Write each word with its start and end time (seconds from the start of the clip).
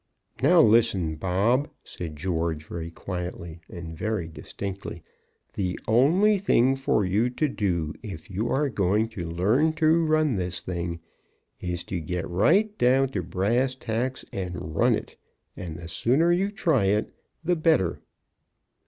"Now, 0.41 0.61
listen, 0.61 1.13
Bob," 1.15 1.69
said 1.83 2.15
George, 2.15 2.65
very 2.65 2.89
quietly 2.89 3.61
and 3.69 3.95
very 3.95 4.27
distinctly, 4.27 5.03
"the 5.53 5.79
only 5.87 6.39
thing 6.39 6.75
for 6.75 7.05
you 7.05 7.29
to 7.29 7.47
do 7.47 7.93
if 8.01 8.27
you 8.27 8.49
are 8.49 8.67
going 8.67 9.09
to 9.09 9.29
learn 9.29 9.73
to 9.73 10.03
run 10.03 10.37
this 10.37 10.63
thing, 10.63 11.01
is 11.59 11.83
to 11.83 11.99
get 11.99 12.27
right 12.27 12.75
down 12.79 13.09
to 13.09 13.21
brass 13.21 13.75
tacks 13.75 14.25
and 14.33 14.75
run 14.75 14.95
it, 14.95 15.17
and 15.55 15.77
the 15.77 15.87
sooner 15.87 16.31
you 16.31 16.49
try 16.49 16.85
it, 16.85 17.13
the 17.43 17.55
better." 17.55 17.99